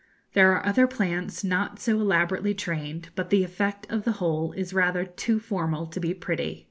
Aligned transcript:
There 0.33 0.51
are 0.53 0.65
other 0.65 0.87
plants 0.87 1.43
not 1.43 1.79
so 1.79 2.01
elaborately 2.01 2.55
trained, 2.55 3.09
but 3.13 3.29
the 3.29 3.43
effect 3.43 3.85
of 3.91 4.03
the 4.03 4.13
whole 4.13 4.51
is 4.53 4.73
rather 4.73 5.05
too 5.05 5.39
formal 5.39 5.85
to 5.85 5.99
be 5.99 6.15
pretty. 6.15 6.59